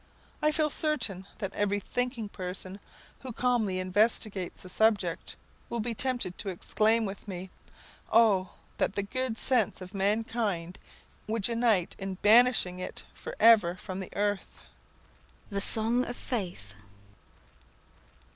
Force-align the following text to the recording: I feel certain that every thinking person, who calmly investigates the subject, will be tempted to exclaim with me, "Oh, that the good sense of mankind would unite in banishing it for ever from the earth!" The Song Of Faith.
I 0.41 0.51
feel 0.51 0.71
certain 0.71 1.27
that 1.37 1.53
every 1.53 1.79
thinking 1.79 2.27
person, 2.27 2.79
who 3.19 3.31
calmly 3.31 3.77
investigates 3.77 4.63
the 4.63 4.67
subject, 4.69 5.35
will 5.69 5.79
be 5.79 5.93
tempted 5.93 6.39
to 6.39 6.49
exclaim 6.49 7.05
with 7.05 7.27
me, 7.27 7.51
"Oh, 8.11 8.49
that 8.77 8.95
the 8.95 9.03
good 9.03 9.37
sense 9.37 9.79
of 9.79 9.93
mankind 9.93 10.79
would 11.27 11.47
unite 11.47 11.95
in 11.99 12.15
banishing 12.15 12.79
it 12.79 13.03
for 13.13 13.35
ever 13.39 13.75
from 13.75 13.99
the 13.99 14.09
earth!" 14.15 14.57
The 15.51 15.61
Song 15.61 16.03
Of 16.05 16.17
Faith. 16.17 16.73